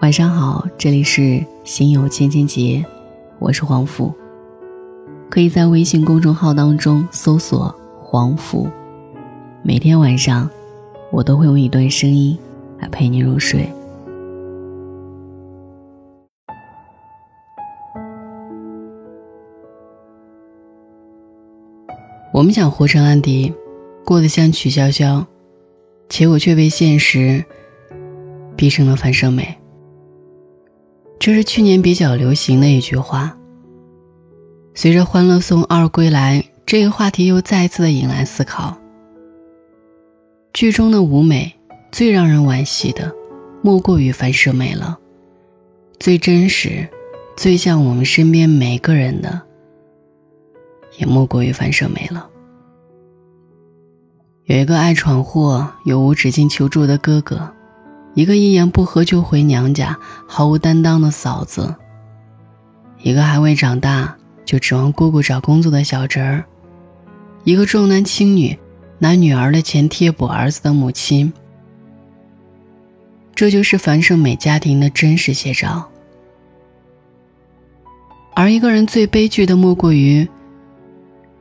[0.00, 2.84] 晚上好，这里是心有千千结，
[3.40, 4.14] 我是黄甫。
[5.28, 8.68] 可以在微信公众号当中搜索“黄甫”，
[9.60, 10.48] 每天晚上
[11.10, 12.38] 我都会用一段声音
[12.78, 13.68] 来陪你入睡。
[22.32, 23.52] 我们想活成安迪，
[24.04, 25.26] 过得像曲筱绡，
[26.08, 27.44] 结果却被现实
[28.54, 29.57] 逼成了樊胜美。
[31.18, 33.36] 这是去年比较流行的一句话。
[34.74, 38.78] 随着《欢乐颂二》归来，这个话题又再次的引来思考。
[40.52, 41.52] 剧中的舞美
[41.90, 43.12] 最让人惋惜的，
[43.62, 44.96] 莫过于樊胜美了。
[45.98, 46.88] 最真实、
[47.36, 49.42] 最像我们身边每个人的，
[50.98, 52.30] 也莫过于樊胜美了。
[54.44, 57.52] 有一个爱闯祸、有无止境求助的哥哥。
[58.18, 59.96] 一个一言不合就回娘家、
[60.26, 61.76] 毫无担当的嫂子，
[63.00, 66.44] 一个还未长大就指望姑姑找工作的小侄儿，
[67.44, 68.58] 一个重男轻女、
[68.98, 71.32] 拿女儿的钱贴补儿子的母亲，
[73.36, 75.88] 这就是樊胜美家庭的真实写照。
[78.34, 80.28] 而一个人最悲剧的，莫过于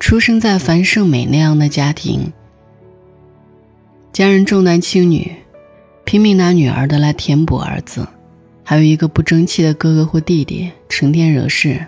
[0.00, 2.32] 出生在樊胜美那样的家庭，
[4.12, 5.43] 家人重男轻女。
[6.04, 8.06] 拼命拿女儿的来填补儿子，
[8.62, 11.84] 还有一个不争气的哥哥或弟弟，成天惹事，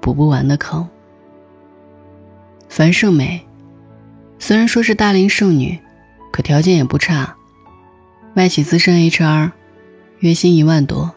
[0.00, 0.88] 补不完的坑。
[2.68, 3.40] 樊胜美
[4.38, 5.78] 虽然说是大龄剩女，
[6.32, 7.36] 可条件也不差，
[8.34, 9.50] 外企资深 HR，
[10.20, 11.12] 月薪一万多。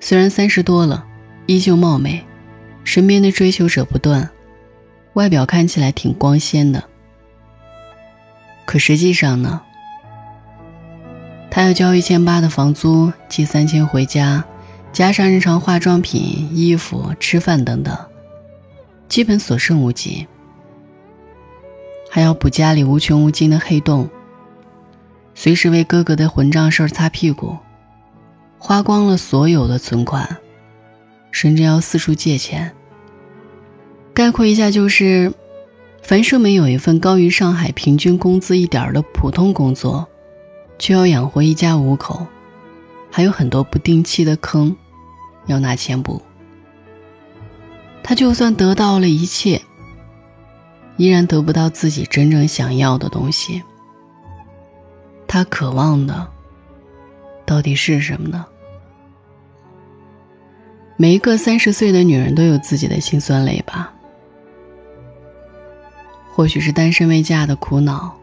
[0.00, 1.06] 虽然三十多了，
[1.46, 2.22] 依旧貌美，
[2.84, 4.28] 身边的追求者不断，
[5.14, 6.84] 外表看起来挺光鲜的。
[8.66, 9.62] 可实际上呢？
[11.50, 14.44] 他要交一千八的房租，寄三千回家，
[14.92, 17.96] 加上日常化妆品、衣服、吃饭等等，
[19.08, 20.26] 基本所剩无几。
[22.10, 24.08] 还要补家里无穷无尽的黑洞，
[25.34, 27.56] 随时为哥哥的混账事儿擦屁股，
[28.58, 30.36] 花光了所有的存款，
[31.30, 32.72] 甚至要四处借钱。
[34.14, 35.32] 概括一下就是，
[36.02, 40.08] 樊胜美有一份高于上海平均工资一点的普通工作。
[40.78, 42.26] 却要养活一家五口，
[43.10, 44.76] 还有很多不定期的坑，
[45.46, 46.22] 要拿钱补。
[48.02, 49.60] 他就算得到了一切，
[50.96, 53.62] 依然得不到自己真正想要的东西。
[55.26, 56.26] 他渴望的
[57.44, 58.46] 到底是什么呢？
[60.96, 63.92] 每一个三十岁的女人都有自己的辛酸泪吧，
[66.34, 68.17] 或许是单身未嫁的苦恼。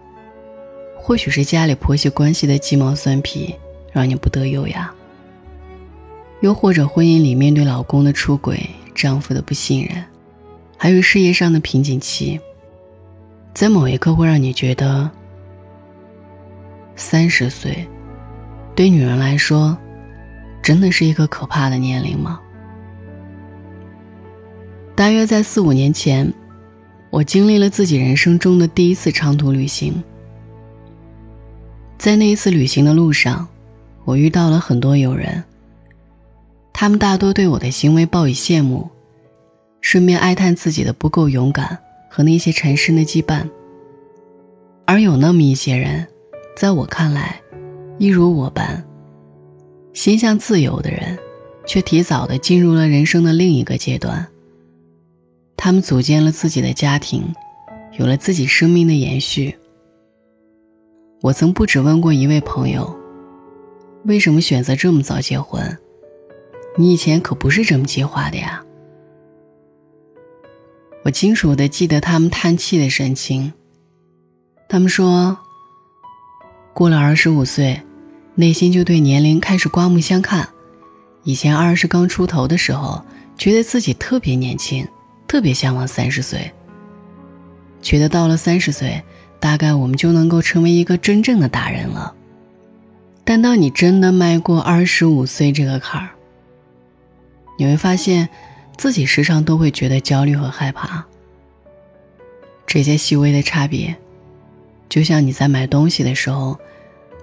[1.05, 3.53] 或许是家里婆媳关系的鸡毛蒜皮
[3.93, 4.91] 让你不得优雅，
[6.39, 10.03] 又或者婚姻里面对老公的出轨、丈夫的不信任，
[10.75, 12.39] 还有事业上的瓶颈期，
[13.53, 15.07] 在某一刻会让你觉得，
[16.95, 17.87] 三十岁
[18.73, 19.77] 对女人来说，
[20.63, 22.39] 真的是一个可怕的年龄吗？
[24.95, 26.33] 大约在四五年前，
[27.11, 30.03] 我经历了自己人生中的第一次长途旅行。
[31.97, 33.47] 在那一次旅行的路上，
[34.03, 35.43] 我遇到了很多友人。
[36.71, 38.89] 他们大多对我的行为报以羡慕，
[39.81, 41.79] 顺便哀叹自己的不够勇敢
[42.09, 43.49] 和那些缠身的羁绊。
[44.85, 46.05] 而有那么一些人，
[46.55, 47.41] 在我看来，
[47.97, 48.83] 一如我般，
[49.93, 51.17] 心向自由的人，
[51.65, 54.27] 却提早的进入了人生的另一个阶段。
[55.57, 57.33] 他们组建了自己的家庭，
[57.97, 59.57] 有了自己生命的延续。
[61.25, 62.95] 我曾不止问过一位朋友
[64.05, 65.75] ：“为什么选择这么早结婚？
[66.77, 68.63] 你以前可不是这么计划的呀。”
[71.03, 73.51] 我清楚的记得他们叹气的神情。
[74.69, 75.35] 他们说
[76.75, 77.81] ：“过了二十五岁，
[78.35, 80.47] 内心就对年龄开始刮目相看。
[81.23, 83.03] 以前二十刚出头的时候，
[83.35, 84.87] 觉得自己特别年轻，
[85.27, 86.51] 特别向往三十岁。
[87.81, 89.03] 觉得到了三十岁。”
[89.39, 92.13] 大概我们就能够成为一个真正的大人了，
[93.23, 96.09] 但当你真的迈过二十五岁这个坎儿，
[97.57, 98.29] 你会发现，
[98.77, 101.05] 自己时常都会觉得焦虑和害怕。
[102.65, 103.95] 这些细微的差别，
[104.89, 106.57] 就像你在买东西的时候，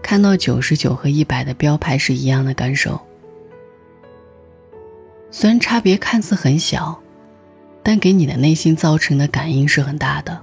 [0.03, 3.00] 看到九十九和一百的标牌是一样的感受。
[5.31, 7.00] 虽然差别看似很小，
[7.82, 10.41] 但给你的内心造成的感应是很大的。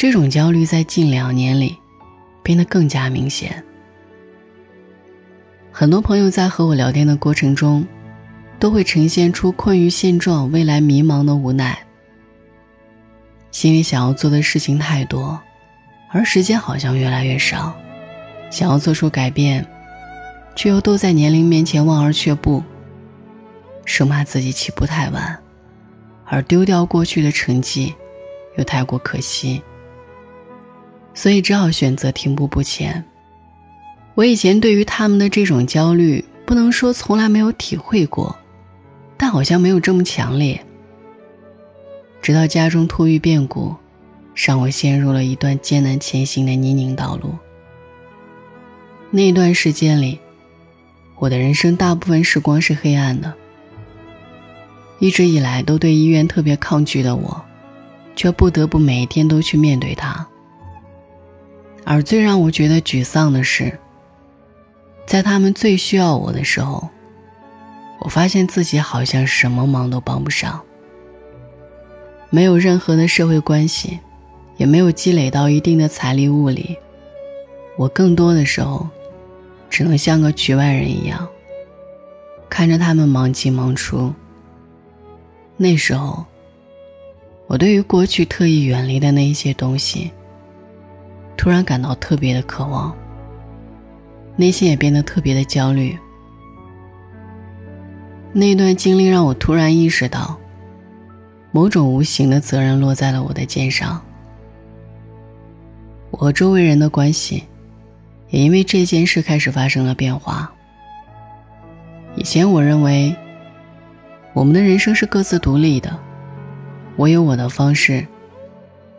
[0.00, 1.76] 这种焦虑在近两年里
[2.42, 3.62] 变得更加明显。
[5.70, 7.86] 很多朋友在和我聊天的过程中，
[8.58, 11.78] 都会呈现出困于现状、未来迷茫的无奈。
[13.50, 15.38] 心里想要做的事情太多，
[16.08, 17.78] 而时间好像越来越少，
[18.48, 19.66] 想要做出改变，
[20.56, 22.64] 却又都在年龄面前望而却步，
[23.84, 25.38] 生怕自己起步太晚，
[26.24, 27.94] 而丢掉过去的成绩，
[28.56, 29.62] 又太过可惜，
[31.20, 33.04] 所以只好选择停步不前。
[34.14, 38.34] 我以前对于他们的这种焦虑，不能说从来没有体会过，
[39.18, 40.58] 但好像没有这么强烈。
[42.22, 43.76] 直到家中突遇变故，
[44.34, 47.34] 让我陷入了一段艰难前行的泥泞道路。
[49.10, 50.18] 那段时间里，
[51.18, 53.30] 我的人生大部分时光是黑暗的。
[54.98, 57.44] 一直以来都对医院特别抗拒的我，
[58.16, 60.26] 却不得不每一天都去面对它。
[61.84, 63.78] 而最让我觉得沮丧的是。
[65.06, 66.88] 在他们最需要我的时候，
[68.00, 70.60] 我发现自己好像什么忙都帮不上。
[72.30, 73.98] 没有任何的社会关系，
[74.56, 76.76] 也没有积累到一定的财力物力，
[77.76, 78.88] 我更多的时候，
[79.68, 81.26] 只能像个局外人一样，
[82.48, 84.14] 看着他们忙进忙出。
[85.56, 86.24] 那时候，
[87.48, 90.12] 我对于过去特意远离的那一些东西，
[91.40, 92.94] 突然感到特别的渴望。
[94.36, 95.98] 内心也变得特别的焦虑。
[98.30, 100.38] 那段经历让我突然意识到，
[101.50, 104.02] 某种无形的责任落在了我的肩上。
[106.10, 107.44] 我和周围人的关系，
[108.28, 110.52] 也因为这件事开始发生了变化。
[112.16, 113.16] 以前我认为，
[114.34, 115.98] 我们的人生是各自独立的，
[116.96, 118.06] 我有我的方式，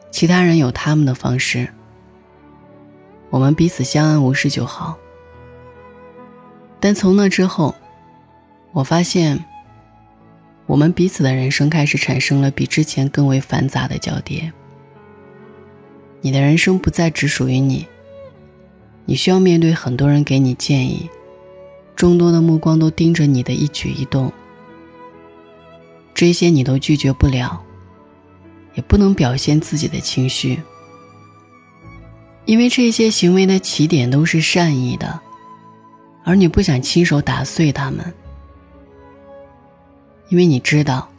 [0.09, 1.67] 其他人有他们的方式，
[3.31, 4.95] 我们彼此相安无事就好。
[6.79, 7.73] 但从那之后，
[8.71, 9.43] 我发现，
[10.67, 14.51] 我们彼此的人生开始产生了比之前更为繁杂的交叠。
[16.21, 17.87] 你的人生不再只属于你，
[19.05, 21.09] 你需要面对很多人给你建议，
[21.95, 24.31] 众多的目光都盯着你的一举一动，
[26.13, 27.61] 这些你都拒绝不了，
[28.75, 30.61] 也不能表现自己的情绪，
[32.45, 35.19] 因为这些行为的起点都是善意的。
[36.23, 38.13] 而你不想亲手打碎它们，
[40.29, 41.09] 因为你知道，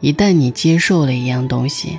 [0.00, 1.98] 一旦你接受了一样东西，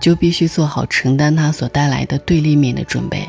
[0.00, 3.26] 就必须做好承担它所带来的对立面的准备。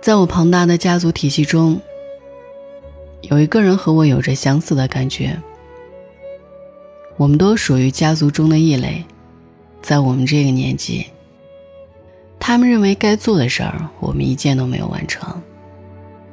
[0.00, 1.80] 在我庞大的家族体系中，
[3.22, 5.36] 有一个人和我有着相似的感觉。
[7.16, 9.04] 我们都属于家族中的异类，
[9.82, 11.06] 在我们这个年纪。
[12.46, 15.42] 他们认为该做的事儿，我们一件都没有完成。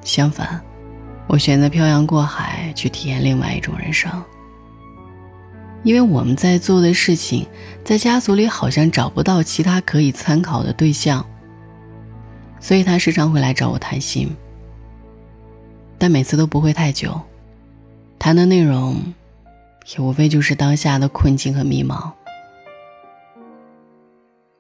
[0.03, 0.61] 相反，
[1.25, 4.11] 我选择漂洋过海去体验另外一种人生。
[5.81, 7.47] 因为我们在做的事情，
[7.83, 11.25] 在家族里好像找不到其他可以参考的对象，
[12.59, 14.29] 所以他时常会来找我谈心。
[15.97, 17.19] 但每次都不会太久，
[18.19, 19.01] 谈的内容
[19.95, 22.11] 也无非就是当下的困境和迷茫。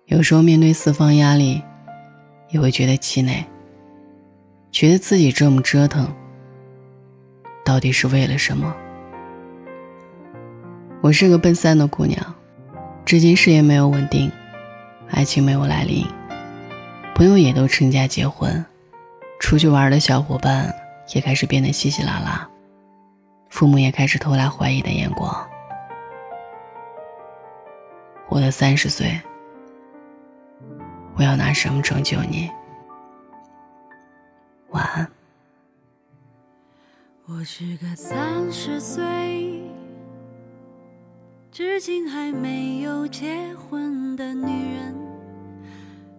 [0.07, 1.61] 有时候面对四方压力，
[2.49, 3.45] 也会觉得气馁，
[4.69, 6.13] 觉得自己这么折腾，
[7.63, 8.75] 到底是为了什么？
[11.01, 12.35] 我是个奔三的姑娘，
[13.05, 14.29] 至今事业没有稳定，
[15.09, 16.05] 爱情没有来临，
[17.15, 18.63] 朋友也都成家结婚，
[19.39, 20.71] 出去玩的小伙伴
[21.13, 22.45] 也开始变得稀稀拉拉，
[23.49, 25.33] 父母也开始投来怀疑的眼光。
[28.27, 29.17] 我的三十岁。
[31.15, 32.49] 我要拿什么拯救你？
[34.71, 35.07] 晚安。
[37.25, 39.63] 我是个三十岁，
[41.51, 44.95] 至今还没有结婚的女人。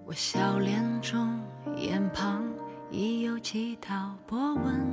[0.07, 1.41] 我笑脸中
[1.77, 2.45] 眼旁
[2.91, 4.87] 已有几道波纹。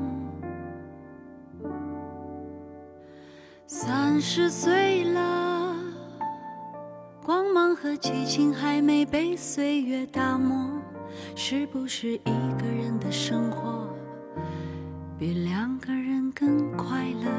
[3.68, 5.41] 三十岁了。
[7.82, 10.80] 和激情还没被岁月打磨，
[11.36, 12.20] 是不是一
[12.60, 13.90] 个人的生活
[15.18, 17.32] 比两个人更快乐？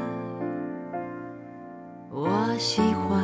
[2.09, 3.21] 我喜欢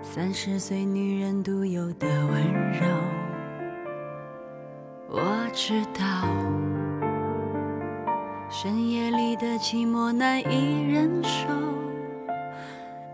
[0.00, 2.86] 三十岁女人独有的温柔。
[5.08, 5.20] 我
[5.52, 6.02] 知道
[8.48, 11.48] 深夜里的寂寞难以忍受。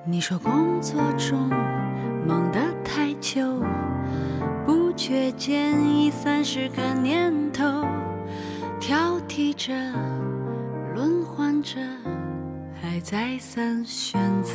[0.04, 1.48] 你说工作中
[2.26, 3.62] 忙得太久，
[4.66, 7.84] 不觉间已三十个年头，
[8.80, 9.72] 挑剔着，
[10.94, 11.78] 轮换着，
[12.80, 14.54] 还再三选择。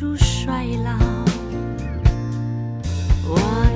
[0.00, 0.16] 貌。
[0.16, 0.96] 出衰老，
[3.28, 3.69] 我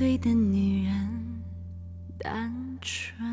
[0.00, 1.42] 对的女人
[2.18, 3.29] 单纯。